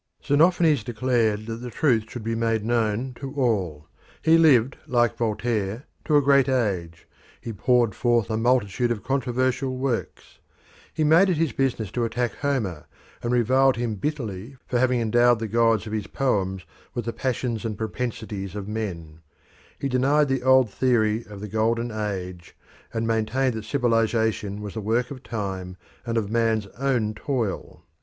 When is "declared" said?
0.83-1.45